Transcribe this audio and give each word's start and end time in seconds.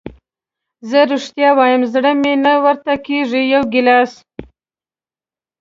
زه 0.89 0.99
رښتیا 1.11 1.49
وایم 1.57 1.81
زړه 1.93 2.11
مې 2.21 2.33
نه 2.45 2.53
ورته 2.63 2.93
کېږي، 3.05 3.41
یو 3.53 3.63
ګیلاس. 3.73 4.11